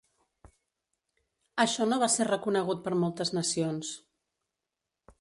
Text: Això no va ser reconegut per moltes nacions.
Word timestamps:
Això 1.65 1.87
no 1.91 2.01
va 2.05 2.09
ser 2.15 2.29
reconegut 2.31 2.83
per 2.89 2.97
moltes 3.05 3.35
nacions. 3.43 3.97